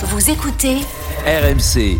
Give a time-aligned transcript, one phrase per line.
[0.00, 0.76] Vous écoutez
[1.26, 1.98] RMC.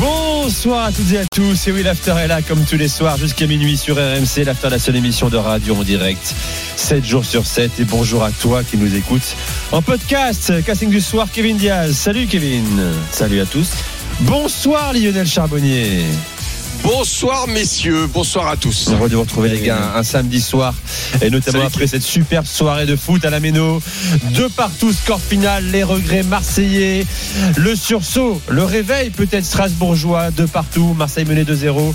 [0.00, 1.68] Bonsoir à toutes et à tous.
[1.68, 4.78] Et oui, l'after est là comme tous les soirs jusqu'à minuit sur RMC, l'after la
[4.78, 6.34] seule émission de radio en direct,
[6.76, 7.80] 7 jours sur 7.
[7.80, 9.36] Et bonjour à toi qui nous écoutes
[9.72, 10.64] en podcast.
[10.64, 11.94] Casting du soir, Kevin Diaz.
[11.94, 12.82] Salut Kevin.
[13.10, 13.68] Salut à tous.
[14.20, 16.06] Bonsoir Lionel Charbonnier.
[16.82, 18.90] Bonsoir messieurs, bonsoir à tous.
[18.90, 20.74] Heureux de vous retrouver les gars un samedi soir
[21.20, 23.80] et notamment Salut, après cette superbe soirée de foot à la Méno.
[24.34, 27.06] De partout, score final, les regrets marseillais,
[27.56, 30.94] le sursaut, le réveil peut-être strasbourgeois de partout.
[30.98, 31.94] Marseille mené 2-0.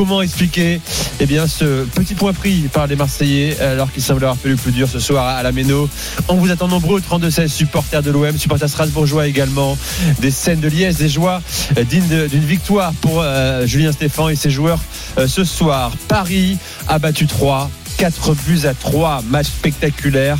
[0.00, 0.80] Comment expliquer
[1.20, 4.56] eh bien, ce petit point pris par les Marseillais alors qu'il semble avoir fait le
[4.56, 5.90] plus dur ce soir à la Méno
[6.28, 9.76] On vous attend nombreux, 32-16 supporters de l'OM, supporters strasbourgeois également,
[10.20, 11.42] des scènes de liesse, des joies
[11.76, 14.78] euh, dignes d'une victoire pour euh, Julien Stéphan et ses joueurs
[15.18, 15.92] euh, ce soir.
[16.08, 16.56] Paris
[16.88, 17.70] a battu 3.
[18.00, 20.38] 4 buts à 3, match spectaculaire.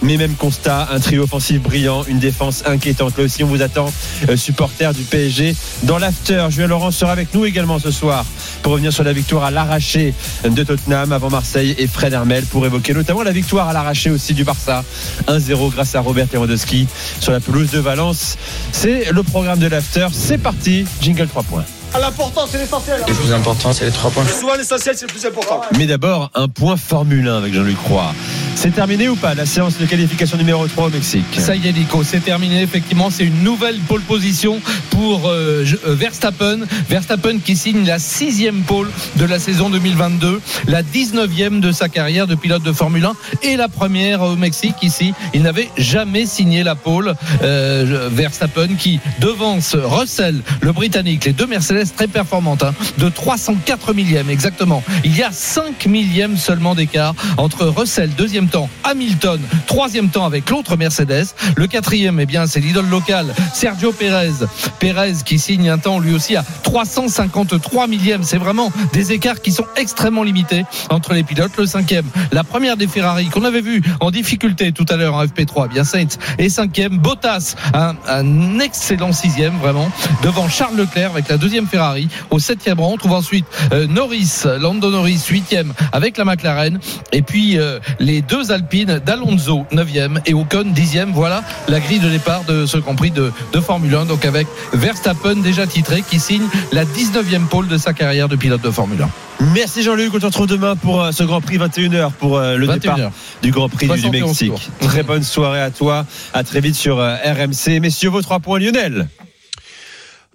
[0.00, 3.18] Mais même constat, un trio offensif brillant, une défense inquiétante.
[3.18, 3.92] Là aussi, on vous attend,
[4.30, 5.54] euh, supporters du PSG.
[5.82, 8.24] Dans l'after, Julien Laurent sera avec nous également ce soir
[8.62, 12.64] pour revenir sur la victoire à l'arraché de Tottenham avant Marseille et Fred Hermel pour
[12.64, 14.82] évoquer notamment la victoire à l'arraché aussi du Barça.
[15.28, 16.88] 1-0 grâce à Robert Lewandowski
[17.20, 18.38] sur la pelouse de Valence.
[18.72, 20.08] C'est le programme de l'after.
[20.12, 20.86] C'est parti.
[21.02, 21.64] Jingle 3 points.
[22.00, 23.00] L'important, c'est l'essentiel.
[23.06, 24.24] Le plus important, c'est les trois points.
[24.26, 25.60] Souvent, l'essentiel, c'est le plus important.
[25.76, 28.14] Mais d'abord, un point Formule 1 avec Jean-Luc Roy.
[28.54, 31.24] C'est terminé ou pas la séance de qualification numéro 3 au Mexique?
[31.38, 32.62] Ça y est, Nico, c'est terminé.
[32.62, 36.60] Effectivement, c'est une nouvelle pole position pour euh, euh, Verstappen.
[36.88, 42.26] Verstappen qui signe la sixième pole de la saison 2022, la 19e de sa carrière
[42.26, 45.12] de pilote de Formule 1 et la première au Mexique ici.
[45.34, 47.14] Il n'avait jamais signé la pole.
[47.42, 53.94] Euh, Verstappen qui devance Russell, le Britannique, les deux Mercedes très performantes, hein, de 304
[53.94, 54.82] millièmes exactement.
[55.04, 60.48] Il y a 5 millièmes seulement d'écart entre Russell, deuxième temps, Hamilton, troisième temps avec
[60.50, 61.26] l'autre Mercedes.
[61.56, 64.46] Le quatrième, eh bien, c'est l'idole local, Sergio Pérez.
[64.78, 68.22] Pérez qui signe un temps lui aussi à 353 millièmes.
[68.22, 71.52] C'est vraiment des écarts qui sont extrêmement limités entre les pilotes.
[71.58, 75.24] Le cinquième, la première des Ferrari qu'on avait vu en difficulté tout à l'heure en
[75.24, 76.18] FP3, eh bien Sainz.
[76.38, 79.90] Et cinquième, Bottas, un, un excellent sixième vraiment
[80.22, 82.08] devant Charles Leclerc avec la deuxième Ferrari.
[82.30, 86.78] Au septième rang, on trouve ensuite euh, Norris, Lando Norris, huitième avec la McLaren.
[87.12, 91.12] Et puis euh, les deux Alpines d'Alonso, neuvième et Ocon, dixième.
[91.12, 94.06] Voilà la grille de départ de ce compris de, de Formule 1.
[94.06, 98.62] Donc avec Verstappen déjà titré qui signe la 19e pole de sa carrière de pilote
[98.62, 99.08] de Formule 1.
[99.52, 102.66] Merci Jean-Luc, on se retrouve demain pour euh, ce Grand Prix 21h pour euh, le
[102.66, 103.12] 21 départ heures.
[103.42, 104.70] du Grand Prix du 71 Mexique.
[104.80, 107.80] Très bonne soirée à toi, à très vite sur euh, RMC.
[107.80, 109.08] Messieurs, vos trois points Lionel.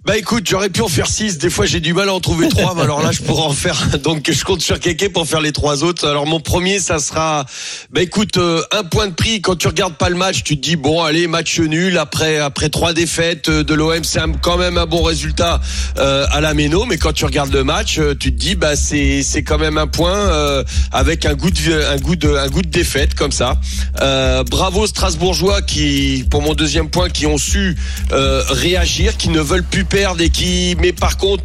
[0.08, 2.48] Bah écoute, j'aurais pu en faire 6, des fois j'ai du mal à en trouver
[2.48, 5.42] 3, mais alors là je pourrais en faire, donc je compte sur Kéké pour faire
[5.42, 6.08] les trois autres.
[6.08, 7.44] Alors mon premier, ça sera,
[7.90, 10.62] bah écoute, euh, un point de prix, quand tu regardes pas le match, tu te
[10.62, 14.78] dis, bon allez, match nul, après après trois défaites euh, de l'OM, c'est quand même
[14.78, 15.60] un bon résultat
[15.98, 18.76] euh, à la Méno, mais quand tu regardes le match, euh, tu te dis, bah
[18.76, 22.48] c'est c'est quand même un point euh, avec un goût de un goût de un
[22.48, 23.60] goût de défaite comme ça.
[24.00, 27.76] Euh, bravo Strasbourgeois qui, pour mon deuxième point, qui ont su
[28.10, 31.42] réagir, qui ne veulent plus perdre et qui, mais par contre,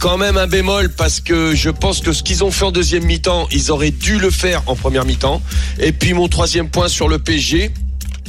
[0.00, 3.04] quand même un bémol parce que je pense que ce qu'ils ont fait en deuxième
[3.04, 5.40] mi-temps, ils auraient dû le faire en première mi-temps.
[5.78, 7.70] Et puis mon troisième point sur le PSG.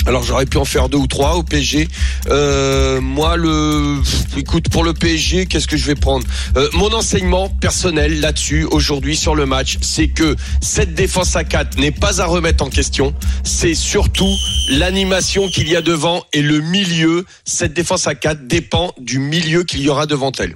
[0.05, 1.87] Alors j'aurais pu en faire deux ou trois au PSG.
[2.29, 3.99] Euh, moi, le,
[4.37, 6.25] écoute, pour le PSG, qu'est-ce que je vais prendre?
[6.57, 11.77] Euh, Mon enseignement personnel là-dessus aujourd'hui sur le match, c'est que cette défense à 4
[11.79, 13.13] n'est pas à remettre en question.
[13.43, 14.33] C'est surtout
[14.71, 17.25] l'animation qu'il y a devant et le milieu.
[17.45, 20.55] Cette défense à 4 dépend du milieu qu'il y aura devant elle.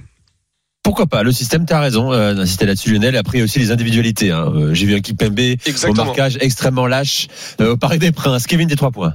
[0.82, 1.22] Pourquoi pas?
[1.22, 3.16] Le système, tu as raison euh, d'insister là-dessus Lionel.
[3.16, 4.30] Après aussi les individualités.
[4.30, 4.50] hein.
[4.54, 5.38] Euh, J'ai vu un Kipembe
[5.86, 7.28] au marquage extrêmement lâche
[7.60, 8.46] euh, au Paris des Princes.
[8.46, 9.14] Kevin, des trois points.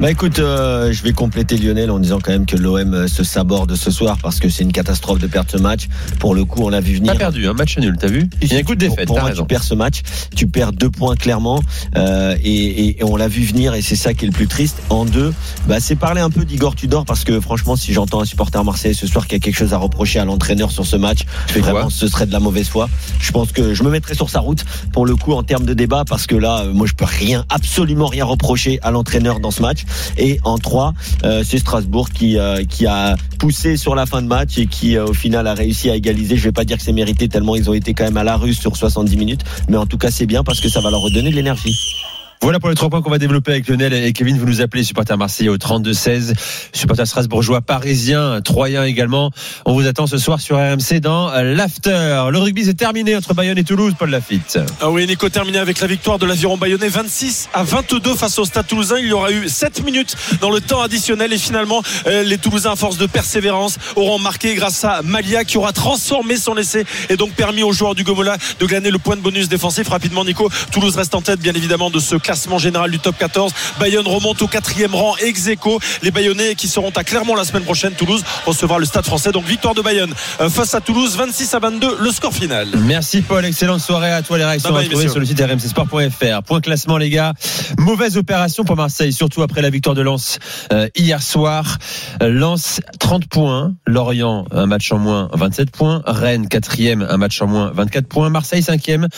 [0.00, 3.76] Bah écoute, euh, je vais compléter Lionel en disant quand même que l'OM se saborde
[3.76, 5.86] ce soir parce que c'est une catastrophe de perdre ce match.
[6.18, 7.12] Pour le coup, on l'a vu venir.
[7.12, 9.06] Pas perdu, un match nul, t'as vu Il y a un coup de Pour- défaite,
[9.06, 10.00] Pour, t'as moi, tu perds ce match,
[10.34, 11.62] tu perds deux points clairement,
[11.96, 14.48] euh, et, et- et on l'a vu venir, et c'est ça qui est le plus
[14.48, 14.82] triste.
[14.90, 15.32] En deux,
[15.68, 18.94] bah, c'est parler un peu d'Igor Tudor parce que franchement, si j'entends un supporter marseillais
[18.94, 21.20] ce soir qui a quelque chose à reprocher à l'entraîneur sur ce match,
[21.52, 22.88] quoi vraiment, ce serait de la mauvaise foi.
[23.20, 25.74] Je pense que je me mettrai sur sa route pour le coup en termes de
[25.74, 29.50] débat parce que là, euh, moi, je peux rien, absolument rien reprocher à l'entraîneur dans
[29.50, 29.84] ce match.
[30.18, 30.94] Et en trois,
[31.24, 34.96] euh, c'est Strasbourg qui euh, qui a poussé sur la fin de match et qui
[34.96, 36.36] euh, au final a réussi à égaliser.
[36.36, 38.36] Je vais pas dire que c'est mérité tellement ils ont été quand même à la
[38.36, 41.00] rue sur 70 minutes, mais en tout cas c'est bien parce que ça va leur
[41.00, 42.03] redonner de l'énergie.
[42.44, 44.36] Voilà pour les trois points qu'on va développer avec Lionel et Kevin.
[44.36, 46.34] Vous nous appelez supporter Marseillais au 32-16,
[46.74, 49.30] supporter strasbourgeois parisien, troyen également.
[49.64, 52.26] On vous attend ce soir sur RMC dans l'after.
[52.30, 54.58] Le rugby c'est terminé entre Bayonne et Toulouse, Paul Lafitte.
[54.82, 58.44] Ah oui, Nico terminé avec la victoire de l'aviron bayonnais 26 à 22 face au
[58.44, 58.98] Stade Toulousain.
[58.98, 62.76] Il y aura eu 7 minutes dans le temps additionnel et finalement euh, les Toulousains
[62.76, 67.32] force de persévérance auront marqué grâce à Malia qui aura transformé son essai et donc
[67.32, 70.26] permis aux joueurs du Gomola de gagner le point de bonus défensif rapidement.
[70.26, 73.52] Nico, Toulouse reste en tête bien évidemment de ce classement général du top 14.
[73.78, 75.80] Bayonne remonte au quatrième rang ex aequo.
[76.02, 77.92] Les Bayonnais qui seront à Clermont la semaine prochaine.
[77.92, 79.32] Toulouse recevra le Stade Français.
[79.32, 82.68] Donc victoire de Bayonne euh, face à Toulouse 26 à 22 le score final.
[82.78, 84.38] Merci Paul, excellente soirée à toi.
[84.38, 86.42] Les réactions Bye bye, sur le site rmcsport.fr.
[86.44, 87.32] Point classement les gars.
[87.78, 90.38] Mauvaise opération pour Marseille, surtout après la victoire de Lens
[90.72, 91.78] euh, hier soir.
[92.22, 97.40] Euh, Lens 30 points, Lorient un match en moins 27 points, Rennes quatrième un match
[97.42, 99.08] en moins 24 points, Marseille cinquième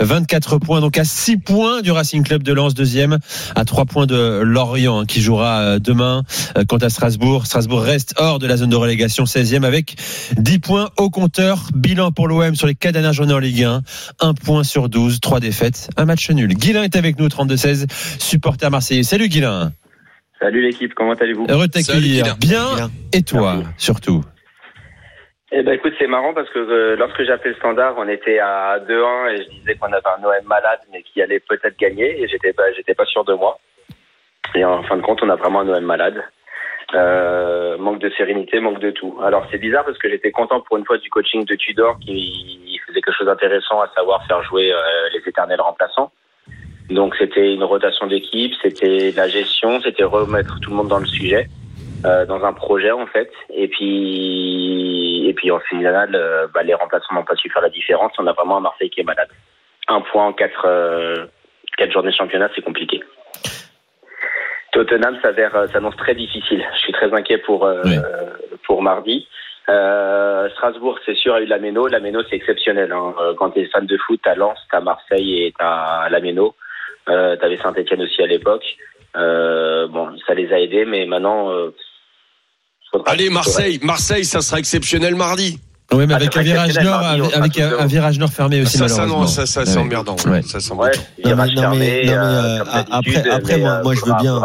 [0.00, 3.18] 24 points, donc à 6 points du Racing Club de Lens deuxième,
[3.54, 6.22] à 3 points de Lorient hein, qui jouera euh, demain.
[6.56, 9.96] Euh, Quant à Strasbourg, Strasbourg reste hors de la zone de relégation 16e avec
[10.36, 11.68] 10 points au compteur.
[11.74, 13.82] Bilan pour l'OM sur les 4 dernières journées en Ligue 1.
[14.20, 16.54] 1 point sur 12, 3 défaites, un match nul.
[16.54, 17.86] Guilain est avec nous, 32-16,
[18.18, 19.02] supporter marseillais.
[19.02, 19.72] Salut Guilain,
[20.40, 21.46] Salut l'équipe, comment allez-vous?
[21.48, 22.36] Heureux de t'accueillir.
[22.36, 23.70] Bien, et toi Merci.
[23.78, 24.24] surtout
[25.52, 28.38] Eh ben écoute, c'est marrant parce que euh, lorsque j'ai appelé le standard, on était
[28.38, 32.22] à 2-1 et je disais qu'on avait un OM malade mais qui allait peut-être gagner
[32.22, 33.58] et j'étais pas j'étais pas sûr de moi.
[34.54, 36.22] Et en fin de compte, on a vraiment un OM malade.
[36.94, 39.18] Euh, manque de sérénité, manque de tout.
[39.22, 42.80] Alors c'est bizarre parce que j'étais content pour une fois du coaching de Tudor qui
[42.86, 44.78] faisait quelque chose d'intéressant à savoir faire jouer euh,
[45.12, 46.10] les éternels remplaçants.
[46.88, 51.06] Donc c'était une rotation d'équipe, c'était la gestion, c'était remettre tout le monde dans le
[51.06, 51.48] sujet.
[52.04, 53.30] Euh, dans un projet en fait.
[53.50, 57.70] Et puis, et puis en finale, euh, bah, les remplaçants n'ont pas su faire la
[57.70, 58.12] différence.
[58.18, 59.28] On a vraiment un Marseille qui est malade.
[59.88, 61.26] Un point en quatre, euh,
[61.76, 63.02] quatre journées de championnat, c'est compliqué.
[64.72, 66.64] Tottenham s'avère, s'annonce très difficile.
[66.74, 67.96] Je suis très inquiet pour Oui.
[68.66, 69.28] pour mardi.
[69.66, 71.86] Strasbourg, c'est sûr, a eu la Méno.
[71.86, 72.90] La Méno, c'est exceptionnel.
[72.92, 73.14] Hein.
[73.38, 76.54] Quand tu es fan de foot, t'as Lens, t'as Marseille et t'as la Méno.
[77.08, 78.64] Euh, T'avais Saint-Etienne aussi à l'époque.
[79.16, 81.50] Euh, bon, ça les a aidés, mais maintenant.
[81.50, 81.74] Euh,
[83.06, 85.58] Allez, Marseille, Marseille, ça sera exceptionnel mardi.
[85.92, 88.32] Oui, mais Ah, avec c'est un virage nord, avec, avec tous un, un virage nord
[88.32, 89.20] fermé aussi Ça, ça, malheureusement.
[89.20, 89.82] non, ça, ça, c'est Ouais.
[89.82, 90.16] emmerdant.
[90.26, 90.42] Ouais.
[90.42, 91.02] Ça, c'est Ouais, embêtant.
[91.24, 93.82] virage Non, mais- non, mais- fermé, non, mais, euh, euh, après- après, mais, moi- euh,
[93.82, 94.40] moi, je veux bien-.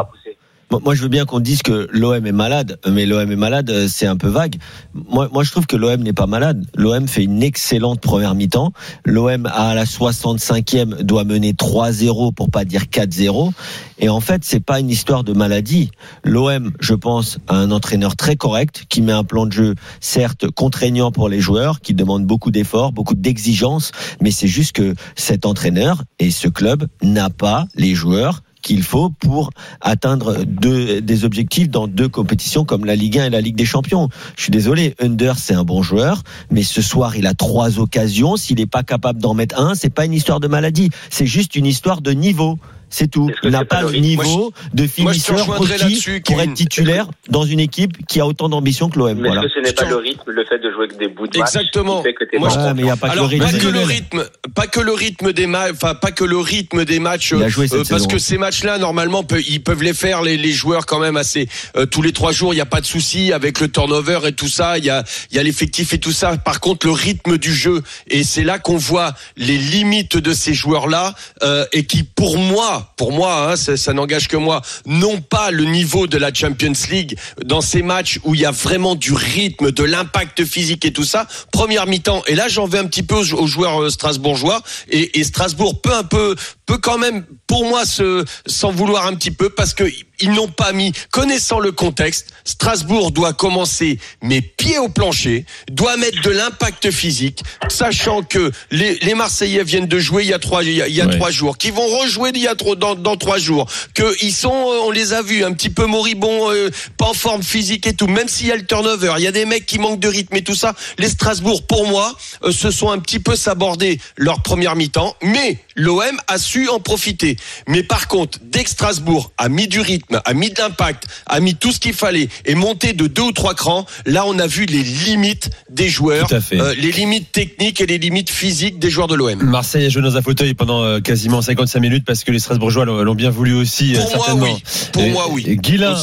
[0.71, 3.88] Moi, je veux bien qu'on dise que l'OM est malade, mais l'OM est malade, euh,
[3.88, 4.57] c'est un peu vague.
[4.94, 6.63] Moi, moi, je trouve que l'OM n'est pas malade.
[6.75, 8.71] L'OM fait une excellente première mi-temps.
[9.04, 13.51] L'OM à la 65e doit mener 3-0 pour pas dire 4-0.
[13.98, 15.89] Et en fait, c'est pas une histoire de maladie.
[16.24, 20.51] L'OM, je pense, a un entraîneur très correct qui met un plan de jeu certes
[20.51, 25.48] contraignant pour les joueurs, qui demande beaucoup d'efforts, beaucoup d'exigences, mais c'est juste que cet
[25.48, 29.52] entraîneur et ce club n'a pas les joueurs qu'il faut pour
[29.82, 33.66] atteindre deux, des objectifs dans deux compétitions comme la Ligue 1 et la Ligue des
[33.66, 34.10] Champions.
[34.36, 38.38] Je suis désolé, Under c'est un bon joueur, mais ce soir il a trois occasions.
[38.38, 41.56] S'il n'est pas capable d'en mettre un, c'est pas une histoire de maladie, c'est juste
[41.56, 42.60] une histoire de niveau.
[42.90, 43.28] C'est tout.
[43.28, 47.44] Que Il n'a pas pas le niveau de je finisseur requis pour être titulaire dans
[47.44, 49.14] une équipe qui a autant d'ambition que l'OM.
[49.20, 49.42] Mais Voilà.
[49.44, 51.38] est-ce que ce n'est pas le rythme, le fait de jouer avec des bouts de
[51.40, 51.98] match Exactement.
[51.98, 53.36] qui fait que t'es Moi, pas je- Ouais, mais il n'y a pas Alors que
[53.36, 53.60] le pas rythme.
[53.60, 54.26] que le rythme,
[54.56, 57.46] pas que le rythme des matchs, enfin pas que le rythme des matchs, Il a
[57.46, 58.08] euh, joué cette euh, parce saison.
[58.08, 61.48] que ces matchs-là normalement ils peuvent les faire les, les joueurs quand même assez
[61.78, 62.54] euh, tous les trois jours.
[62.54, 64.78] Il n'y a pas de souci avec le turnover et tout ça.
[64.78, 66.38] Il y a il y a l'effectif et tout ça.
[66.38, 70.54] Par contre le rythme du jeu et c'est là qu'on voit les limites de ces
[70.54, 71.14] joueurs-là
[71.44, 75.66] euh, et qui pour moi, pour moi, hein, ça, n'engage que moi, n'ont pas le
[75.66, 79.71] niveau de la Champions League dans ces matchs où il y a vraiment du rythme,
[79.71, 81.28] de l'impact physique et tout ça.
[81.52, 82.24] Première mi-temps.
[82.28, 84.62] Et là, j'en vais un petit peu aux, joueurs euh, strasbourgeois.
[84.90, 89.31] Et, Strasbourg peut un peu, peut quand même, pour moi, se, s'en vouloir un petit
[89.31, 89.83] peu parce que
[90.21, 95.97] ils n'ont pas mis, connaissant le contexte, Strasbourg doit commencer mes pieds au plancher, doit
[95.97, 100.40] mettre de l'impact physique, sachant que les, les Marseillais viennent de jouer il y a
[100.40, 101.16] trois, il y a, il y a Ouais.
[101.18, 104.33] trois jours, qui vont rejouer il y a trop, dans, dans trois jours, que ils
[104.33, 107.88] sont, euh, on les a vus un petit peu moribonds, euh, pas en forme physique
[107.88, 109.99] et tout, même s'il y a le turnover, il y a des mecs qui manquent
[109.99, 110.76] de rythme et tout ça.
[110.97, 115.57] Les Strasbourg, pour moi, euh, se sont un petit peu sabordés leur première mi-temps, mais
[115.76, 117.38] l'OM a su en profiter.
[117.68, 121.39] Mais par contre, dès que Strasbourg a mis du rythme, a mis de l'impact, a
[121.39, 124.47] mis tout ce qu'il fallait et monté de deux ou trois crans, là on a
[124.47, 126.59] vu les limites des joueurs, Tout à fait.
[126.59, 129.42] euh, les limites techniques et les limites physiques des joueurs de l'OM.
[129.44, 132.85] Marseille a joué dans un fauteuil pendant euh, quasiment 55 minutes parce que les Strasbourgeois
[132.85, 134.45] l'ont bien voulu aussi, euh, Pour moi, certainement.
[134.56, 134.63] oui.
[134.94, 135.57] Pour Et- moi, oui.
[135.57, 135.95] Guilain,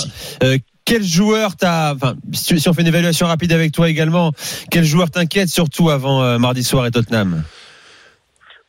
[0.43, 4.31] euh, quel joueur t'as, enfin, si si on fait une évaluation rapide avec toi également,
[4.71, 7.43] quel joueur t'inquiète surtout avant euh, mardi soir et Tottenham?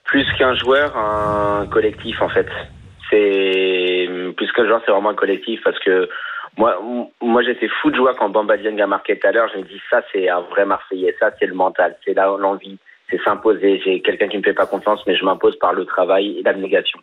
[0.05, 2.47] Plus qu'un joueur, un collectif en fait.
[3.11, 3.76] c'est
[4.37, 6.09] plus que joueur, c'est vraiment un collectif parce que
[6.57, 6.79] moi,
[7.21, 9.49] moi j'étais fou de joie quand Bamba Dieng a marqué tout à l'heure.
[9.53, 11.15] Je me dis ça, c'est un vrai Marseillais.
[11.19, 12.77] Ça, c'est le mental, c'est là l'envie,
[13.09, 13.81] c'est s'imposer.
[13.83, 16.99] J'ai quelqu'un qui me fait pas confiance, mais je m'impose par le travail et l'abnégation.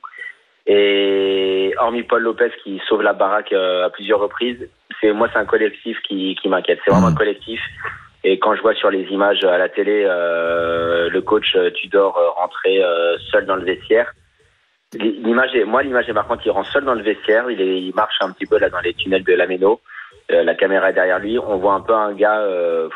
[0.67, 4.67] Et hormis Paul Lopez qui sauve la baraque euh, à plusieurs reprises,
[5.01, 6.81] c'est moi c'est un collectif qui, qui m'inquiète.
[6.85, 7.61] C'est vraiment un collectif.
[8.25, 12.17] Et quand je vois sur les images à la télé euh, le coach euh, Tudor
[12.17, 12.83] euh, rentrer
[13.31, 14.13] seul dans le vestiaire,
[14.99, 16.41] l'image est moi l'image est marquante.
[16.45, 18.81] Il rentre seul dans le vestiaire, il, est, il marche un petit peu là dans
[18.81, 19.81] les tunnels de la Méno.
[20.33, 21.39] Euh, la caméra est derrière lui.
[21.39, 22.39] On voit un peu un gars.
[22.41, 22.89] euh,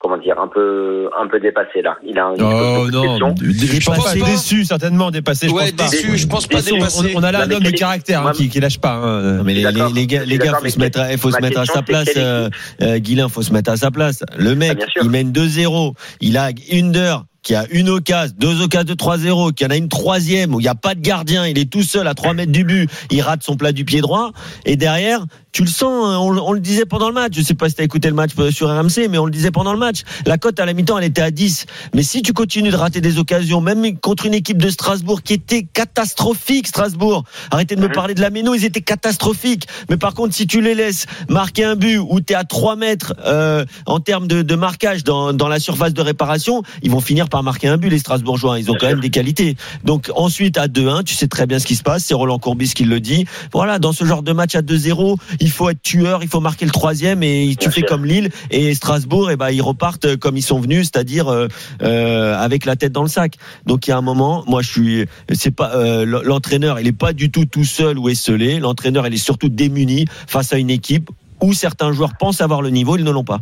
[0.00, 1.96] Comment dire, un peu, un peu dépassé là.
[2.06, 4.26] Il a un, Oh non, dépassé, pas.
[4.26, 5.48] déçu certainement, dépassé.
[5.48, 5.90] Je Ouais, pense pas.
[5.90, 7.12] déçu, je pense pas Déçu, dépassé.
[7.16, 8.92] On, on a là Non, un homme de caractère hein, qui, qui lâche pas.
[8.92, 9.38] hein.
[9.38, 11.40] Non, mais les, les, les gars, Je les gars, faut se mettre, à- faut se
[11.42, 12.10] mettre à sa place.
[12.16, 12.48] Euh,
[12.80, 14.22] euh, Guilain, faut se mettre à sa place.
[14.36, 15.02] Le mec, Ah, sûr.
[15.02, 15.94] il mène 2-0.
[16.20, 19.76] Il a une heure qui a une occasion, deux occasions de 3-0, qui en a
[19.76, 22.34] une troisième où il n'y a pas de gardien, il est tout seul à 3
[22.34, 24.32] mètres du but, il rate son plat du pied droit,
[24.66, 27.54] et derrière, tu le sens, hein, on, on le disait pendant le match, je sais
[27.54, 29.72] pas si tu as écouté le match euh, sur RMC, mais on le disait pendant
[29.72, 32.70] le match, la cote à la mi-temps, elle était à 10, mais si tu continues
[32.70, 37.76] de rater des occasions, même contre une équipe de Strasbourg qui était catastrophique, Strasbourg, arrêtez
[37.76, 37.92] de me Mhm.
[37.94, 41.64] parler de la Méno, ils étaient catastrophiques, mais par contre, si tu les laisses marquer
[41.64, 45.32] un but où tu es à 3 mètres euh, en termes de, de marquage dans,
[45.32, 48.58] dans la surface de réparation, ils vont finir par marquer un but, les Strasbourgeois.
[48.58, 48.96] Ils ont Bien quand sûr.
[48.96, 49.56] même des qualités.
[49.84, 52.04] Donc ensuite, à 2-1, tu sais très bien ce qui se passe.
[52.04, 53.26] C'est Roland Courbis qui le dit.
[53.52, 56.64] Voilà, dans ce genre de match à 2-0, il faut être tueur, il faut marquer
[56.64, 57.88] le troisième et tu Bien fais sûr.
[57.88, 61.48] comme Lille et Strasbourg, et ben ils repartent comme ils sont venus, c'est-à-dire euh,
[61.82, 63.34] euh, avec la tête dans le sac.
[63.66, 66.92] Donc il y a un moment, moi je suis, c'est pas euh, l'entraîneur, il est
[66.92, 68.58] pas du tout tout seul ou esselé.
[68.58, 72.70] L'entraîneur, il est surtout démuni face à une équipe où certains joueurs pensent avoir le
[72.70, 73.40] niveau, ils ne l'ont pas.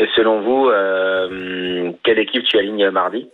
[0.00, 1.28] Et selon vous, euh,
[2.02, 3.28] quelle équipe tu alignes mardi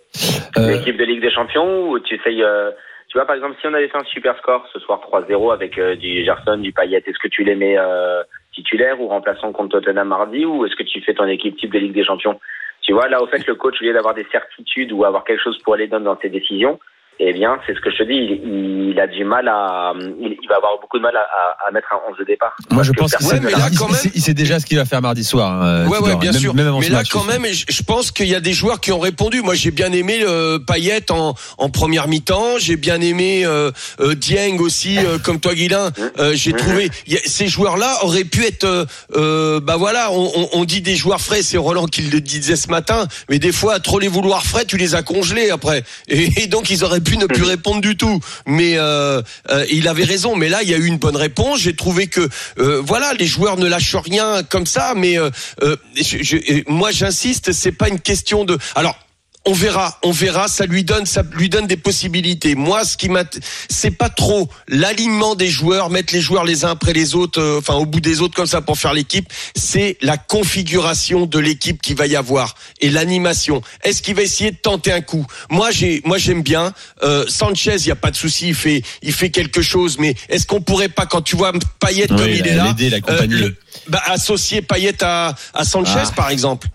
[0.57, 2.71] Euh, L'équipe de Ligue des Champions ou tu essayes euh,
[3.09, 5.79] Tu vois, par exemple, si on avait fait un super score ce soir 3-0 avec
[5.79, 8.23] euh, du Gerson, du Payet, est-ce que tu les mets euh,
[8.55, 11.79] titulaires ou remplaçants contre Tottenham mardi ou est-ce que tu fais ton équipe type de
[11.79, 12.41] Ligue des Champions?
[12.83, 15.43] Tu vois, là, au fait, le coach, au lieu d'avoir des certitudes ou avoir quelque
[15.43, 16.79] chose pour aller donner dans ses décisions,
[17.21, 20.37] eh bien, c'est ce que je te dis, il, il a du mal à, il,
[20.43, 22.57] il va avoir beaucoup de mal à, à, à mettre un 11 de départ.
[22.71, 24.21] Moi, je pense qu'il que Ouais, sait, mais là, il- quand il sait- même- il
[24.23, 25.53] sait déjà ce qu'il va faire mardi soir.
[25.63, 26.55] hein, Ouais, ouais, Tudor, bien même- sûr.
[26.55, 28.93] même mais là, match, quand même, je je pense qu'il y a des joueurs qui
[28.93, 29.43] ont répondu.
[29.43, 32.59] Moi, j'ai bien aimé euh, Payet en, en première mi-temps.
[32.59, 35.91] J'ai bien aimé euh, euh, Dieng aussi, euh, comme toi, Guilain.
[36.19, 36.59] Euh, j'ai Mhm.
[36.59, 38.65] trouvé il y a- ces joueurs-là auraient pu être.
[38.65, 38.85] Euh,
[39.17, 41.43] euh, bah voilà, on, on, on dit des joueurs frais.
[41.43, 43.07] C'est Roland qui le disait ce matin.
[43.29, 45.83] Mais des fois, à trop les vouloir frais, tu les as congelés après.
[46.09, 48.19] Et, et donc, ils auraient pu ne plus répondre du tout.
[48.47, 50.35] Mais euh, euh, il avait raison.
[50.35, 51.61] Mais là, il y a eu une bonne réponse.
[51.61, 54.95] J'ai trouvé que euh, voilà, les joueurs ne lâchent rien comme ça.
[54.97, 55.31] Mais euh,
[55.63, 58.59] euh, je- je- moi, j'insiste, c'est pas une question de.
[58.75, 58.99] Alors.
[59.47, 60.49] On verra, on verra.
[60.49, 62.55] Ça lui donne, ça lui donne des possibilités.
[62.55, 63.25] Moi, ce qui m'a,
[63.69, 67.59] c'est pas trop l'alignement des joueurs, mettre les joueurs les uns après les autres, euh,
[67.59, 69.31] enfin au bout des autres comme ça pour faire l'équipe.
[69.55, 73.61] C'est la configuration de l'équipe qui va y avoir et l'animation.
[73.83, 75.27] Est-ce qu'il va essayer de tenter un coup?
[75.51, 76.73] Moi, j'ai, moi j'aime bien.
[77.03, 79.99] Euh, Sanchez, il y a pas de souci, il fait, il fait quelque chose.
[79.99, 82.73] Mais est-ce qu'on pourrait pas, quand tu vois Payet comme il est là,
[83.11, 83.57] euh, le-
[83.89, 86.11] bah, associer Payet à, à Sanchez Ah.
[86.17, 86.69] par exemple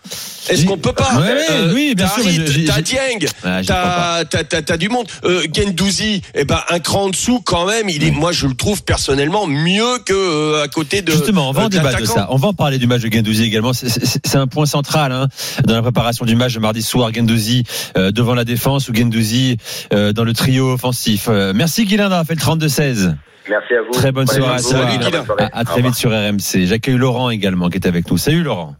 [0.50, 2.24] Est-ce qu'on peut pas Ouais, ouais, oui, bien sûr,
[2.68, 5.08] T'as Dieng, Ah, t'as t'as t'as- t'as du monde.
[5.24, 7.90] Euh, Gendouzi, eh ben un cran en dessous quand même.
[7.90, 11.12] Il est, moi je le trouve personnellement mieux que euh, à côté de.
[11.12, 12.28] Justement, on va euh, en débattre de ça.
[12.32, 13.74] On va en parler du match de Gendouzi également.
[13.74, 15.28] C'est- un point central hein,
[15.66, 17.12] dans la préparation du match de mardi soir.
[17.14, 17.64] Gendouzi
[17.98, 19.58] euh, devant la défense ou Gendouzi
[19.94, 21.26] euh, dans le trio offensif.
[21.28, 23.16] Euh, merci Guilain d'avoir fait le 32-16.
[23.50, 23.92] Merci à vous.
[23.92, 24.52] Très bonne soirée à.
[24.54, 25.44] Bonne soirée.
[25.54, 26.66] À, très vite sur RMC.
[26.66, 28.18] J'accueille Laurent également qui est avec nous.
[28.18, 28.76] Salut Laurent.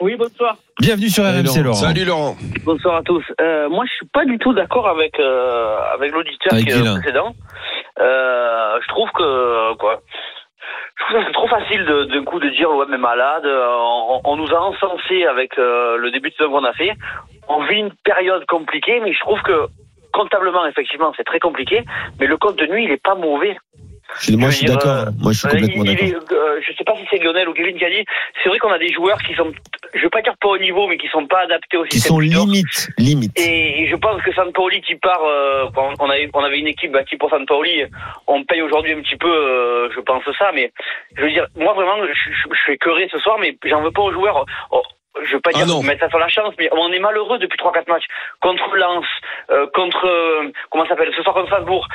[0.00, 0.56] Oui, bonsoir.
[0.80, 1.74] Bienvenue sur Salut, RMC Laurent.
[1.74, 2.36] Salut Laurent.
[2.64, 3.24] Bonsoir à tous.
[3.40, 6.98] Euh, moi, je suis pas du tout d'accord avec euh, avec l'auditeur Avec qui est
[7.00, 7.34] précédent.
[8.00, 10.00] Euh, je trouve que quoi.
[11.00, 13.44] Je trouve que c'est trop facile de- d'un coup de dire l'OM est malade.
[13.46, 16.92] On, on nous a encensé avec euh, le début de saison qu'on a fait.
[17.48, 19.66] On vit une période compliquée, mais je trouve que
[20.12, 21.84] comptablement, effectivement, c'est très compliqué.
[22.20, 23.56] Mais le compte de nuit, il est pas mauvais.
[24.20, 25.06] Je- Moi, je suis Je d'accord.
[25.20, 26.08] Moi, je suis Euh, complètement d'accord.
[26.32, 28.04] euh, je sais pas si c'est Lionel ou Kevin qui a dit.
[28.42, 29.52] C'est vrai qu'on a des joueurs qui sont,
[29.94, 32.16] je veux pas dire pas au niveau, mais qui sont pas adaptés au Qui système
[32.16, 32.46] sont Tudor.
[32.46, 33.38] limite, limite.
[33.38, 36.92] Et je pense que Sampaoli qui part, euh, quand on avait, on avait une équipe
[36.92, 37.84] bâtie pour Sampaoli,
[38.26, 40.72] on paye aujourd'hui un petit peu, euh, je pense ça, mais
[41.16, 43.90] je veux dire, moi vraiment, je, je, je suis écœuré ce soir, mais j'en veux
[43.92, 44.44] pas aux joueurs.
[44.70, 44.82] Oh,
[45.22, 45.82] je veux pas Ah dire non.
[45.82, 48.06] mettre ça sur la chance, mais on est malheureux depuis 3-4 matchs.
[48.40, 49.06] Contre Lens,
[49.50, 51.88] euh, contre, euh, comment ça s'appelle, ce soir contre Strasbourg,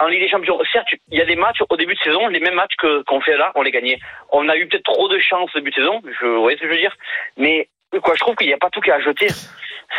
[0.00, 0.58] en Ligue des Champions.
[0.72, 3.20] Certes, il y a des matchs au début de saison, les mêmes matchs que qu'on
[3.20, 3.98] fait là, on les gagnait.
[4.30, 6.62] On a eu peut-être trop de chance au début de saison, je, vous voyez ce
[6.62, 6.96] que je veux dire
[7.36, 7.68] Mais
[8.02, 9.28] quoi, je trouve qu'il n'y a pas tout qu'à jeter.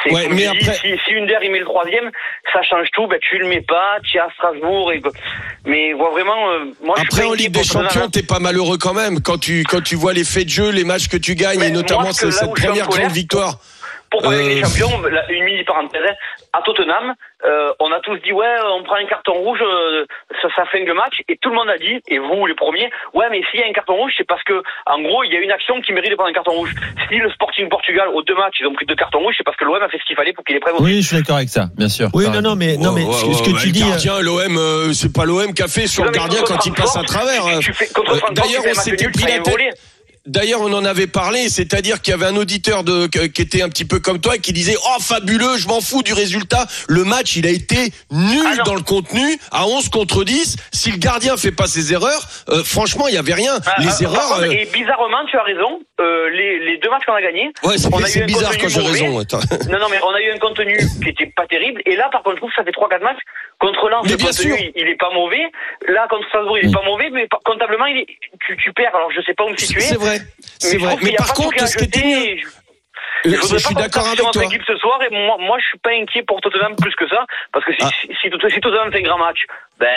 [0.03, 2.11] C'est Ouais, mais après- si, si Under il met le troisième,
[2.53, 3.07] ça change tout.
[3.07, 4.91] Ben tu le mets pas, tu es à Strasbourg.
[4.91, 5.01] Et...
[5.65, 9.21] Mais vois vraiment, euh, moi Après en Ligue des Champions, t'es pas malheureux quand même
[9.21, 11.67] quand tu quand tu vois les faits de jeu, les matchs que tu gagnes Mais
[11.67, 13.59] et notamment cette première grande victoire.
[14.15, 16.07] Pour parler Euh, des champions, la- une mini parenthèse,
[16.53, 17.13] à Tottenham,
[17.45, 20.05] euh, on a tous dit ouais, on prend un carton rouge, euh,
[20.41, 22.89] ça, ça flingue le match, et tout le monde a dit, et vous les premiers,
[23.13, 25.35] ouais, mais s'il y a un carton rouge, c'est parce que en gros, il y
[25.35, 26.73] a une action qui mérite de prendre un carton rouge.
[27.09, 29.57] Si le Sporting Portugal aux deux matchs, ils ont pris deux cartons rouges, c'est parce
[29.57, 30.75] que l'OM a fait ce qu'il fallait pour qu'il les prenne.
[30.79, 32.07] Oui, je suis d'accord avec ça, bien sûr.
[32.13, 33.83] Oui, non, non, mais, non, mais Ouais, ce, ouais, ce que tu dis.
[33.83, 36.65] euh, gardien, l'OM, euh, c'est pas l'OM qui a fait sur Non, le gardien quand
[36.65, 37.45] il passe à travers.
[37.47, 37.59] euh,
[38.31, 39.77] D'ailleurs, on s'était pris la tête.
[40.25, 43.69] D'ailleurs, on en avait parlé, c'est-à-dire qu'il y avait un auditeur de, qui était un
[43.69, 46.65] petit peu comme toi et qui disait Oh, fabuleux, je m'en fous du résultat.
[46.89, 50.55] Le match, il a été nul Ah dans le contenu, à 11 contre 10.
[50.73, 53.59] Si le gardien fait pas ses erreurs, euh, franchement, il y avait rien.
[53.67, 54.29] Ah, Les ah, erreurs.
[54.29, 57.51] contre, euh, Et bizarrement, tu as raison, euh, les, les deux matchs qu'on a gagnés,
[57.63, 59.05] Ouais, c'est bizarre quand j'ai raison.
[59.09, 61.81] Non, non, mais on a eu un contenu qui était pas terrible.
[61.85, 63.21] Et là, par contre, je trouve que ça fait 3-4 matchs.
[63.59, 64.57] Contre Lens, le bien contenu, sûr.
[64.59, 65.43] il, il est pas mauvais.
[65.87, 66.73] Là, contre Strasbourg, il est Oui.
[66.73, 67.09] pas mauvais.
[67.09, 68.07] Mais comptablement, il est,
[68.45, 68.95] tu, tu perds.
[68.95, 69.79] Alors, je sais pas où me situer.
[69.81, 70.19] C'est vrai.
[70.59, 70.95] C'est vrai.
[71.01, 72.37] Mais y a par contre, ce qui était mieux,
[73.25, 74.43] Je- je suis pas d'accord qu'on avec toi.
[74.45, 77.25] équipe ce soir et moi, moi je suis pas inquiet pour Tottenham plus que ça
[77.51, 77.89] parce que si, Ah.
[78.21, 79.39] si, si Tottenham fait un grand match
[79.79, 79.87] ben,